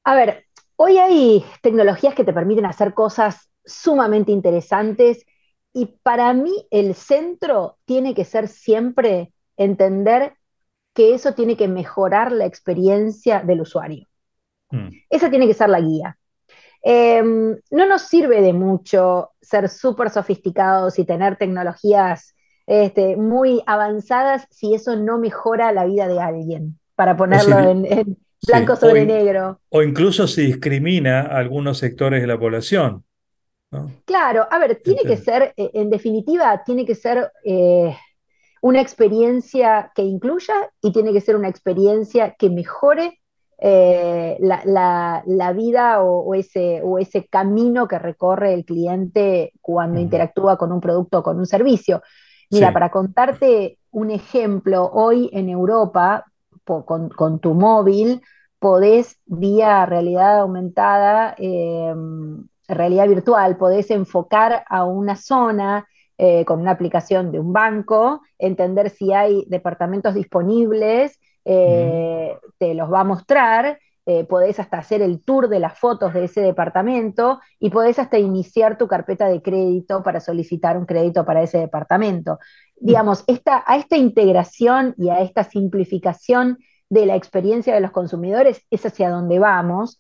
A 0.04 0.16
ver, 0.16 0.44
hoy 0.76 0.98
hay 0.98 1.46
tecnologías 1.62 2.14
que 2.14 2.26
te 2.26 2.34
permiten 2.34 2.66
hacer 2.66 2.94
cosas 2.94 3.50
sumamente 3.64 4.34
interesantes 4.34 5.26
y 5.72 5.86
para 6.04 6.34
mí 6.34 6.68
el 6.72 6.94
centro 6.94 7.78
tiene 7.86 8.14
que 8.14 8.26
ser 8.26 8.50
siempre 8.50 9.32
entender 9.56 10.34
que 10.94 11.14
eso 11.14 11.34
tiene 11.34 11.56
que 11.56 11.70
mejorar 11.70 12.34
la 12.34 12.46
experiencia 12.46 13.40
del 13.40 13.62
usuario. 13.62 14.10
Mm. 14.72 14.90
Esa 15.10 15.30
tiene 15.30 15.48
que 15.48 15.54
ser 15.54 15.70
la 15.70 15.80
guía. 15.80 16.18
Em, 16.82 17.58
no 17.72 17.86
nos 17.86 18.02
sirve 18.02 18.42
de 18.42 18.52
mucho 18.52 19.32
ser 19.40 19.70
súper 19.70 20.10
sofisticados 20.10 21.00
y 21.00 21.06
tener 21.06 21.38
tecnologías 21.38 22.34
este, 22.68 23.16
muy 23.16 23.64
avanzadas 23.66 24.46
si 24.52 24.74
eso 24.74 24.98
no 24.98 25.18
mejora 25.18 25.72
la 25.72 25.86
vida 25.86 26.08
de 26.08 26.20
alguien, 26.20 26.78
para 26.96 27.16
ponerlo 27.16 27.58
en, 27.60 28.18
blanco 28.46 28.76
sobre 28.76 29.06
negro. 29.06 29.62
O 29.70 29.82
incluso 29.82 30.28
se 30.28 30.42
discrimina 30.42 31.22
a 31.22 31.38
algunos 31.38 31.78
sectores 31.78 32.22
de 32.22 32.28
la 32.28 32.38
población. 32.38 33.04
Claro, 34.06 34.48
a 34.50 34.60
ver, 34.60 34.82
tiene 34.84 35.02
que 35.02 35.18
ser, 35.18 35.54
eh, 35.58 35.72
en 35.74 35.90
definitiva, 35.90 36.64
tiene 36.66 36.86
que 36.86 36.96
ser 36.96 37.32
eh, 37.44 37.96
una 38.62 38.82
experiencia 38.82 39.92
que 39.94 40.04
incluya 40.04 40.72
y 40.82 40.92
tiene 40.92 41.12
que 41.12 41.22
ser 41.22 41.36
una 41.36 41.50
experiencia 41.50 42.36
que 42.38 42.50
mejore 42.50 43.20
eh, 43.60 44.38
la, 44.40 45.54
vida 45.56 46.02
o, 46.02 46.34
ese, 46.36 46.82
o 46.84 47.00
ese 47.00 47.28
camino 47.28 47.88
que 47.88 48.00
recorre 48.00 48.54
el 48.54 48.66
cliente 48.66 49.52
cuando 49.62 50.00
interactúa 50.00 50.58
con 50.58 50.72
un 50.72 50.80
producto 50.80 51.20
o 51.20 51.24
con 51.24 51.38
un 51.38 51.46
servicio. 51.46 52.02
Mira, 52.50 52.72
para 52.72 52.90
contarte 52.90 53.78
un 53.92 54.12
ejemplo, 54.12 54.90
hoy 54.94 55.30
en 55.34 55.50
Europa, 55.50 56.26
con, 56.64 57.40
tu 57.40 57.54
móvil, 57.54 58.22
podés 58.60 59.20
vía 59.26 59.86
realidad 59.86 60.40
aumentada, 60.40 61.36
em, 61.38 62.48
realidad 62.68 63.08
virtual, 63.08 63.58
podés 63.58 63.92
enfocar 63.92 64.64
a 64.68 64.84
una 64.84 65.16
zona 65.16 65.88
eh, 66.18 66.46
con 66.46 66.60
una 66.62 66.72
aplicación 66.72 67.32
de 67.32 67.40
un 67.40 67.54
banco, 67.54 68.22
entender 68.40 68.90
si 68.90 69.14
hay 69.14 69.46
departamentos 69.48 70.16
disponibles, 70.16 71.20
eh, 71.46 72.36
te 72.58 72.74
los 72.74 72.92
va 72.92 73.02
a 73.02 73.04
mostrar 73.04 73.80
eh, 74.10 74.24
podés 74.24 74.58
hasta 74.58 74.78
hacer 74.78 75.02
el 75.02 75.22
tour 75.22 75.50
de 75.50 75.60
las 75.60 75.78
fotos 75.78 76.14
de 76.14 76.24
ese 76.24 76.40
departamento 76.40 77.42
y 77.60 77.72
podés 77.72 78.00
hasta 78.00 78.18
iniciar 78.18 78.78
tu 78.78 78.88
carpeta 78.88 79.28
de 79.28 79.42
crédito 79.42 80.02
para 80.02 80.22
solicitar 80.22 80.78
un 80.78 80.86
crédito 80.86 81.26
para 81.26 81.44
ese 81.44 81.58
departamento. 81.58 82.40
Digamos, 82.78 83.26
a 83.46 83.76
esta 83.76 83.98
integración 83.98 84.96
y 84.98 85.10
a 85.10 85.20
esta 85.20 85.44
simplificación 85.44 86.58
de 86.90 87.06
la 87.06 87.18
experiencia 87.18 87.76
de 87.76 87.82
los 87.82 87.92
consumidores 87.92 88.66
es 88.72 88.86
hacia 88.86 89.10
donde 89.10 89.40
vamos. 89.40 90.00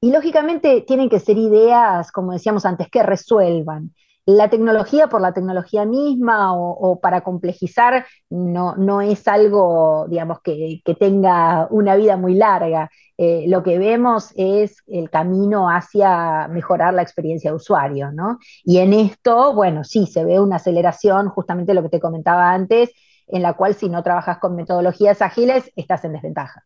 Y 0.00 0.12
lógicamente 0.12 0.82
tienen 0.82 1.08
que 1.08 1.18
ser 1.18 1.38
ideas, 1.38 2.12
como 2.12 2.34
decíamos 2.34 2.64
antes, 2.64 2.88
que 2.88 3.02
resuelvan 3.02 3.96
la 4.36 4.48
tecnología 4.48 5.08
por 5.08 5.20
la 5.20 5.32
tecnología 5.32 5.84
misma 5.84 6.54
o, 6.54 7.00
para 7.00 7.22
complejizar 7.22 8.06
no, 8.28 8.76
no, 8.76 9.00
es 9.00 9.26
algo, 9.28 10.06
digamos, 10.08 10.40
que, 10.42 10.82
tenga 10.98 11.66
una 11.70 11.96
vida 11.96 12.16
muy 12.16 12.34
larga. 12.34 12.90
Eh, 13.16 13.44
lo 13.48 13.62
que 13.62 13.78
vemos 13.78 14.32
es 14.36 14.82
el 14.86 15.10
camino 15.10 15.68
hacia 15.68 16.48
mejorar 16.48 16.94
la 16.94 17.02
experiencia 17.02 17.50
de 17.50 17.56
usuario, 17.56 18.12
¿no? 18.12 18.38
Y 18.64 18.78
en 18.78 18.92
esto, 18.92 19.54
bueno, 19.54 19.84
sí, 19.84 20.06
se 20.06 20.24
ve 20.24 20.40
una 20.40 20.56
aceleración, 20.56 21.28
justamente 21.28 21.74
lo 21.74 21.82
que 21.82 21.90
te 21.90 22.00
comentaba 22.00 22.52
antes, 22.52 22.90
en 23.26 23.42
la 23.42 23.54
cual 23.54 23.74
si 23.74 23.88
no 23.88 24.02
trabajas 24.02 24.38
con 24.38 24.56
metodologías 24.56 25.22
ágiles, 25.22 25.70
estás 25.76 26.04
en 26.04 26.12
desventaja. 26.12 26.64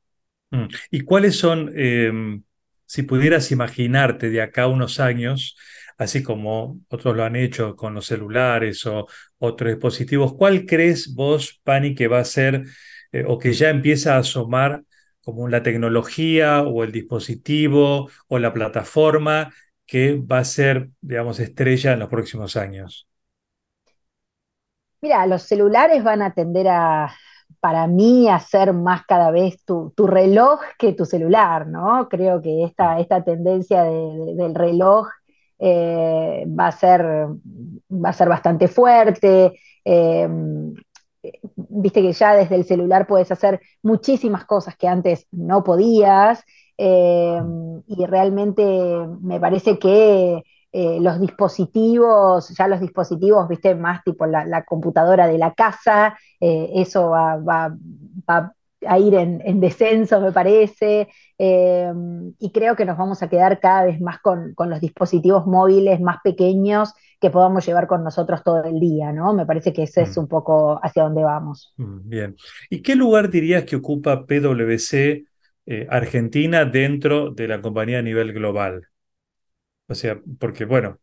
Mm. 0.50 0.66
¿Y 0.90 1.00
cuáles 1.00 1.38
son, 1.38 1.72
em, 1.76 2.42
si 2.86 3.02
pudieras 3.02 3.50
imaginarte 3.50 4.30
de 4.30 4.42
acá 4.42 4.66
unos 4.66 5.00
años, 5.00 5.56
así 5.98 6.22
como 6.22 6.80
otros 6.88 7.16
lo 7.16 7.24
han 7.24 7.36
hecho 7.36 7.76
con 7.76 7.94
los 7.94 8.06
celulares 8.06 8.84
o 8.86 9.06
otros 9.38 9.70
dispositivos. 9.72 10.34
¿Cuál 10.34 10.66
crees 10.66 11.14
vos, 11.14 11.60
Pani, 11.64 11.94
que 11.94 12.08
va 12.08 12.18
a 12.20 12.24
ser 12.24 12.64
eh, 13.12 13.24
o 13.26 13.38
que 13.38 13.52
ya 13.52 13.70
empieza 13.70 14.16
a 14.16 14.18
asomar 14.18 14.82
como 15.22 15.48
la 15.48 15.62
tecnología 15.62 16.62
o 16.62 16.84
el 16.84 16.92
dispositivo 16.92 18.10
o 18.28 18.38
la 18.38 18.52
plataforma 18.52 19.52
que 19.86 20.16
va 20.16 20.38
a 20.38 20.44
ser, 20.44 20.90
digamos, 21.00 21.40
estrella 21.40 21.92
en 21.92 22.00
los 22.00 22.08
próximos 22.08 22.56
años? 22.56 23.08
Mira, 25.00 25.26
los 25.26 25.42
celulares 25.42 26.02
van 26.02 26.22
a 26.22 26.32
tender 26.32 26.66
a, 26.68 27.14
para 27.60 27.86
mí, 27.86 28.28
a 28.28 28.38
ser 28.40 28.72
más 28.72 29.04
cada 29.06 29.30
vez 29.30 29.62
tu, 29.64 29.92
reloj 29.96 30.60
que 30.78 30.92
tu 30.92 31.04
celular, 31.04 31.66
¿no? 31.66 32.08
Creo 32.08 32.40
que 32.42 32.64
esta, 32.64 33.00
esta 33.00 33.22
tendencia 33.24 33.84
del 33.84 34.54
reloj 34.54 35.08
eh, 35.58 36.44
va, 36.48 36.68
a 36.68 36.72
ser, 36.72 37.02
va 37.02 38.08
a 38.08 38.12
ser 38.12 38.28
bastante 38.28 38.68
fuerte. 38.68 39.52
Eh, 39.84 40.28
viste 41.56 42.02
que 42.02 42.12
ya 42.12 42.34
desde 42.34 42.56
el 42.56 42.64
celular 42.64 43.06
puedes 43.06 43.30
hacer 43.32 43.60
muchísimas 43.82 44.44
cosas 44.44 44.76
que 44.76 44.88
antes 44.88 45.26
no 45.32 45.62
podías. 45.64 46.42
Eh, 46.76 47.40
y 47.86 48.06
realmente 48.06 48.62
me 49.20 49.38
parece 49.40 49.78
que 49.78 50.42
los 50.72 51.20
dispositivos, 51.20 52.48
ya 52.48 52.66
los 52.66 52.80
dispositivos, 52.80 53.46
viste, 53.46 53.76
más 53.76 54.02
tipo 54.02 54.26
la, 54.26 54.64
computadora 54.64 55.28
de 55.28 55.38
la 55.38 55.54
casa, 55.54 56.18
eso 56.40 57.10
va, 57.10 57.36
va, 57.36 57.76
va 58.28 58.52
a 58.86 58.98
ir 58.98 59.14
en, 59.14 59.60
descenso, 59.60 60.20
me 60.20 60.32
parece, 60.32 61.08
eh, 61.38 61.92
y 62.38 62.52
creo 62.52 62.76
que 62.76 62.84
nos 62.84 62.98
vamos 62.98 63.22
a 63.22 63.28
quedar 63.28 63.60
cada 63.60 63.84
vez 63.84 64.00
más 64.00 64.20
con, 64.20 64.54
los 64.56 64.80
dispositivos 64.80 65.46
móviles 65.46 66.00
más 66.00 66.18
pequeños 66.22 66.92
que 67.20 67.30
podamos 67.30 67.66
llevar 67.66 67.86
con 67.86 68.04
nosotros 68.04 68.42
todo 68.42 68.64
el 68.64 68.80
día, 68.80 69.12
¿no? 69.12 69.34
Me 69.34 69.46
parece 69.46 69.72
que 69.72 69.84
ese 69.84 70.02
es 70.02 70.16
mm. 70.16 70.20
un 70.20 70.28
poco 70.28 70.80
hacia 70.82 71.04
dónde 71.04 71.22
vamos. 71.22 71.72
Mm, 71.76 72.08
bien. 72.08 72.36
¿Y 72.68 72.82
qué 72.82 72.96
lugar 72.96 73.30
dirías 73.30 73.64
que 73.64 73.76
ocupa 73.76 74.26
PwC 74.26 75.24
eh, 75.66 75.86
Argentina 75.88 76.64
dentro 76.64 77.30
de 77.30 77.48
la 77.48 77.62
compañía 77.62 78.00
a 78.00 78.02
nivel 78.02 78.32
global? 78.32 78.88
O 79.86 79.94
sea, 79.94 80.20
porque 80.38 80.64
bueno, 80.64 80.98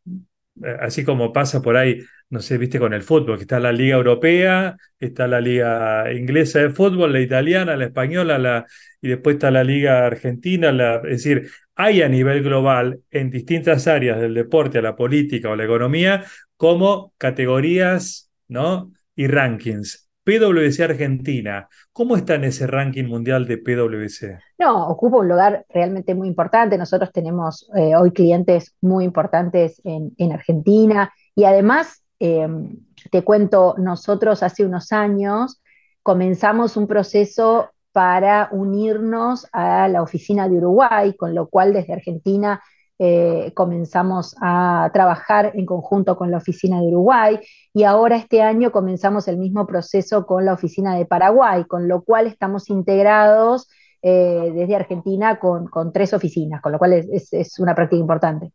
así 0.79 1.03
como 1.03 1.33
pasa 1.33 1.61
por 1.61 1.77
ahí, 1.77 1.99
no 2.29 2.39
sé, 2.39 2.57
viste 2.57 2.79
con 2.79 2.93
el 2.93 3.03
fútbol, 3.03 3.37
que 3.37 3.43
está 3.43 3.59
la 3.59 3.71
liga 3.71 3.97
europea, 3.97 4.77
está 4.99 5.27
la 5.27 5.41
liga 5.41 6.11
inglesa 6.13 6.59
de 6.59 6.69
fútbol, 6.69 7.13
la 7.13 7.19
italiana, 7.19 7.75
la 7.75 7.85
española, 7.85 8.37
la, 8.37 8.65
y 9.01 9.09
después 9.09 9.35
está 9.35 9.51
la 9.51 9.63
liga 9.63 10.05
argentina, 10.05 10.69
es 11.03 11.23
decir, 11.23 11.49
hay 11.75 12.01
a 12.01 12.09
nivel 12.09 12.43
global 12.43 12.99
en 13.09 13.29
distintas 13.31 13.87
áreas 13.87 14.19
del 14.19 14.33
deporte, 14.33 14.77
a 14.77 14.81
la 14.81 14.95
política 14.95 15.49
o 15.49 15.55
la 15.55 15.65
economía, 15.65 16.25
como 16.55 17.13
categorías 17.17 18.31
¿no? 18.47 18.93
y 19.15 19.27
rankings. 19.27 20.10
PwC 20.23 20.83
Argentina, 20.83 21.67
¿cómo 21.91 22.15
está 22.15 22.35
en 22.35 22.43
ese 22.43 22.67
ranking 22.67 23.05
mundial 23.05 23.47
de 23.47 23.57
PwC? 23.57 24.39
No, 24.59 24.87
ocupa 24.87 25.17
un 25.17 25.27
lugar 25.27 25.65
realmente 25.69 26.13
muy 26.13 26.27
importante. 26.27 26.77
Nosotros 26.77 27.11
tenemos 27.11 27.69
eh, 27.75 27.95
hoy 27.95 28.11
clientes 28.11 28.75
muy 28.81 29.03
importantes 29.03 29.81
en, 29.83 30.31
Argentina 30.31 31.11
y 31.35 31.45
además, 31.45 32.03
em, 32.19 32.77
te 33.09 33.23
cuento, 33.23 33.75
nosotros 33.77 34.43
hace 34.43 34.63
unos 34.63 34.91
años 34.91 35.61
comenzamos 36.03 36.77
un 36.77 36.87
proceso 36.87 37.71
para 37.91 38.49
unirnos 38.51 39.47
a 39.51 39.87
la 39.87 40.01
oficina 40.01 40.47
de 40.47 40.57
Uruguay, 40.57 41.15
con 41.17 41.35
lo 41.35 41.47
cual 41.49 41.73
desde 41.73 41.93
Argentina 41.93 42.61
eh, 43.03 43.51
comenzamos 43.55 44.35
a 44.41 44.91
trabajar 44.93 45.53
en 45.55 45.65
conjunto 45.65 46.15
con 46.15 46.29
la 46.29 46.37
oficina 46.37 46.79
de 46.79 46.85
Uruguay 46.89 47.39
y 47.73 47.81
ahora 47.81 48.15
este 48.15 48.43
año 48.43 48.71
comenzamos 48.71 49.27
el 49.27 49.39
mismo 49.39 49.65
proceso 49.65 50.27
con 50.27 50.45
la 50.45 50.53
oficina 50.53 50.95
de 50.95 51.07
Paraguay, 51.07 51.63
con 51.65 51.87
lo 51.87 52.03
cual 52.03 52.27
estamos 52.27 52.69
integrados 52.69 53.67
eh, 54.03 54.51
desde 54.53 54.75
Argentina 54.75 55.39
con, 55.39 55.91
tres 55.91 56.13
oficinas, 56.13 56.61
con 56.61 56.73
lo 56.73 56.77
cual 56.77 56.93
es, 56.93 57.57
una 57.57 57.73
práctica 57.73 57.99
importante. 57.99 58.51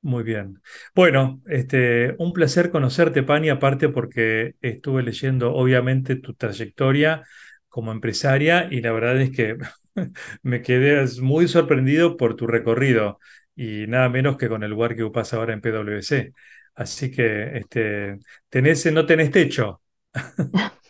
Muy 0.00 0.22
bien. 0.22 0.60
Bueno, 0.94 1.40
este, 1.46 2.14
un 2.20 2.32
placer 2.32 2.70
conocerte, 2.70 3.24
Pani, 3.24 3.48
aparte 3.48 3.88
porque 3.88 4.54
estuve 4.60 5.02
leyendo 5.02 5.56
obviamente 5.56 6.14
tu 6.14 6.34
trayectoria 6.34 7.24
como 7.68 7.90
empresaria 7.90 8.68
y 8.70 8.80
la 8.80 8.92
verdad 8.92 9.20
es 9.20 9.32
que 9.32 9.56
me 10.44 10.62
quedé 10.62 11.04
muy 11.20 11.48
sorprendido 11.48 12.16
por 12.16 12.36
tu 12.36 12.46
recorrido 12.46 13.18
y 13.54 13.86
nada 13.86 14.08
menos 14.08 14.36
que 14.36 14.48
con 14.48 14.62
el 14.62 14.70
lugar 14.70 14.96
que 14.96 15.02
ocupas 15.02 15.32
ahora 15.34 15.52
en 15.52 15.60
PwC. 15.60 16.32
Así 16.74 17.10
que 17.10 17.58
este, 17.58 18.18
tenés, 18.48 18.90
no 18.92 19.06
tenés 19.06 19.30
techo. 19.30 19.80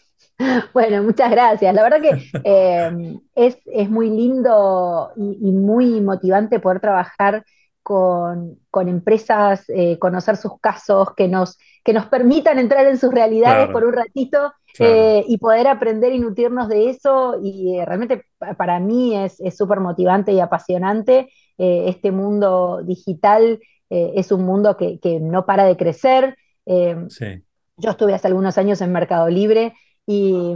Bueno, 0.73 1.03
muchas 1.03 1.31
gracias. 1.31 1.73
La 1.73 1.83
verdad 1.83 2.01
que 2.01 2.31
em, 2.43 3.21
es, 3.35 3.59
es, 3.67 3.89
muy 3.89 4.11
lindo 4.11 5.13
y, 5.17 5.53
muy 5.53 6.01
motivante 6.01 6.59
poder 6.59 6.81
trabajar 6.81 7.45
con, 7.83 8.59
con 8.71 8.89
empresas, 8.89 9.65
eh, 9.69 9.99
conocer 10.01 10.37
sus 10.37 10.59
casos, 10.61 11.15
que 11.17 11.29
nos, 11.29 11.59
que 11.85 11.93
nos 11.93 12.07
permitan 12.07 12.59
entrar 12.59 12.87
en 12.87 12.99
sus 12.99 13.13
realidades 13.13 13.69
por 13.69 13.85
un 13.85 13.93
ratito 13.93 14.53
eh, 14.79 15.25
y 15.29 15.39
poder 15.39 15.69
aprender 15.69 16.13
y 16.13 16.19
nutrirnos 16.19 16.69
de 16.69 16.91
eso. 16.91 17.39
Y 17.43 17.79
eh, 17.79 17.85
realmente 17.85 18.25
para 18.57 18.81
mí 18.81 19.17
es 19.17 19.57
súper 19.57 19.81
motivante 19.81 20.33
y 20.33 20.41
apasionante. 20.41 21.29
Eh, 21.63 21.85
este 21.89 22.11
mundo 22.11 22.83
digital 22.85 23.61
es 23.95 24.33
un 24.33 24.47
mundo 24.47 24.79
que, 24.79 25.21
no 25.21 25.45
para 25.45 25.65
de 25.65 25.77
crecer. 25.77 26.39
Yo 26.65 27.91
estuve 27.91 28.15
hace 28.15 28.27
algunos 28.27 28.57
años 28.57 28.81
en 28.81 28.91
Mercado 28.91 29.29
Libre 29.29 29.75
y 30.07 30.55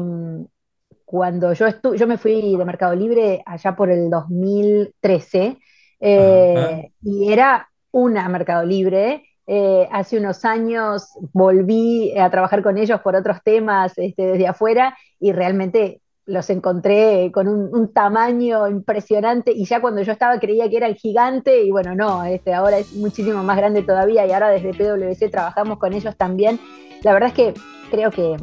cuando 1.05 1.53
yo, 1.53 1.67
yo 1.95 2.07
me 2.07 2.17
fui 2.17 2.57
de 2.57 2.65
Mercado 2.65 2.95
Libre 2.95 3.43
allá 3.45 3.77
por 3.77 3.91
el 3.91 4.09
2013 4.09 5.59
y 6.01 7.31
era 7.31 7.69
una 7.91 8.27
Mercado 8.31 8.65
Libre 8.65 9.23
eh, 9.49 9.89
hace 9.93 10.19
unos 10.19 10.45
años 10.45 11.09
volví 11.33 12.19
a 12.19 12.29
trabajar 12.31 12.65
con 12.65 12.79
ellos 12.79 13.01
por 13.01 13.15
otros 13.15 13.39
temas 13.45 13.97
este, 13.97 14.27
desde 14.27 14.49
afuera 14.49 14.99
y 15.21 15.31
realmente 15.31 16.01
los 16.27 16.51
encontré 16.51 17.31
con 17.33 17.49
un, 17.49 17.93
tamaño 17.93 18.69
impresionante 18.69 19.53
y 19.53 19.65
ya 19.65 19.81
cuando 19.81 20.03
yo 20.03 20.13
estaba 20.13 20.39
creía 20.41 20.69
que 20.69 20.77
era 20.77 20.89
el 20.89 20.97
gigante 20.97 21.63
y 21.63 21.71
bueno, 21.71 21.95
no, 21.95 22.25
este, 22.25 22.53
ahora 22.53 22.79
es 22.79 22.93
muchísimo 22.95 23.43
más 23.45 23.57
grande 23.57 23.83
todavía 23.83 24.27
y 24.27 24.33
ahora 24.33 24.51
desde 24.51 24.75
PwC 24.75 25.31
trabajamos 25.31 25.79
con 25.79 25.93
ellos 25.93 26.17
también. 26.17 26.59
La 27.03 27.13
verdad 27.13 27.29
es 27.29 27.35
que 27.35 27.55
creo 27.91 28.11
que, 28.11 28.37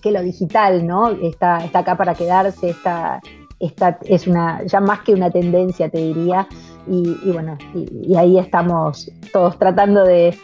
que 0.00 0.12
lo 0.12 0.22
digital 0.22 0.86
¿no? 0.86 1.10
está, 1.10 1.64
está 1.64 1.80
acá 1.80 1.96
para 1.96 2.14
quedarse, 2.14 2.70
está, 2.70 3.20
está, 3.62 3.98
es 4.04 4.26
una, 4.26 4.62
ya 4.64 4.80
más 4.80 5.00
que 5.00 5.14
una 5.14 5.30
tendencia, 5.30 5.88
te 5.88 5.98
diría. 5.98 6.46
Y, 6.86 7.30
bueno, 7.30 7.56
y, 7.74 8.16
ahí 8.16 8.38
estamos 8.38 9.10
todos 9.32 9.56
tratando 9.56 10.04
de, 10.04 10.36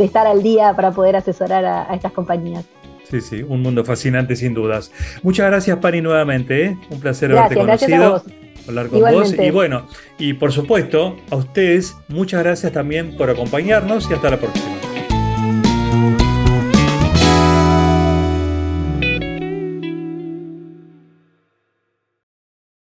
estar 0.00 0.26
al 0.26 0.42
día 0.42 0.74
para 0.74 0.90
poder 0.90 1.16
asesorar 1.16 1.64
a, 1.64 1.94
estas 1.94 2.12
compañías. 2.12 2.64
Sí, 3.10 3.20
sí, 3.20 3.42
un 3.42 3.62
mundo 3.62 3.84
fascinante 3.84 4.36
sin 4.36 4.52
dudas. 4.52 4.92
Muchas 5.22 5.46
gracias, 5.46 5.78
Pani, 5.78 6.00
nuevamente. 6.00 6.64
¿eh? 6.64 6.78
Un 6.90 7.00
placer 7.00 7.32
haberte 7.32 7.54
conocido. 7.54 8.22
Hablar 8.66 8.88
con 8.88 9.00
vos. 9.00 9.34
Y 9.38 9.50
bueno, 9.50 9.86
y 10.18 10.34
por 10.34 10.52
supuesto, 10.52 11.16
a 11.30 11.36
ustedes, 11.36 11.96
muchas 12.08 12.42
gracias 12.42 12.72
también 12.72 13.16
por 13.16 13.30
acompañarnos 13.30 14.10
y 14.10 14.14
hasta 14.14 14.30
la 14.30 14.36
próxima. 14.36 14.87